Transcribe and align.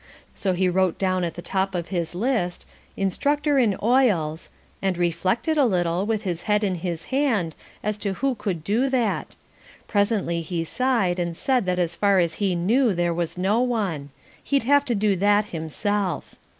So 0.33 0.53
he 0.53 0.67
wrote 0.67 0.97
down 0.97 1.23
at 1.23 1.35
the 1.35 1.43
top 1.43 1.75
of 1.75 1.89
his 1.89 2.15
list, 2.15 2.67
Instructor 2.97 3.59
in 3.59 3.75
Oils, 3.83 4.49
and 4.81 4.97
reflected 4.97 5.59
a 5.59 5.65
little, 5.65 6.07
with 6.07 6.23
his 6.23 6.41
head 6.49 6.63
in 6.63 6.73
his 6.73 7.03
hand, 7.13 7.53
as 7.83 7.99
to 7.99 8.13
who 8.13 8.33
could 8.33 8.63
do 8.63 8.89
that. 8.89 9.35
Presently 9.87 10.41
he 10.41 10.63
sighed 10.63 11.19
and 11.19 11.37
said 11.37 11.67
that 11.67 11.77
as 11.77 11.93
far 11.93 12.17
as 12.17 12.33
he 12.41 12.55
knew 12.55 12.95
there 12.95 13.13
was 13.13 13.37
no 13.37 13.59
one; 13.61 14.09
he'd 14.43 14.63
have 14.63 14.83
to 14.85 14.95
do 14.95 15.15
that 15.17 15.45
himself. 15.53 16.33